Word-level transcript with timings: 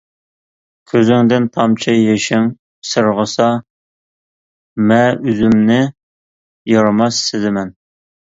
كۆزۈڭدىن 0.91 1.43
تامچە 1.57 1.93
يېشىڭ 1.95 2.47
سىرغىسا، 2.93 3.51
مە 4.93 4.99
ئۆزۈمنى 5.11 5.79
يارىماس 6.75 7.21
سېزىمەن. 7.29 7.73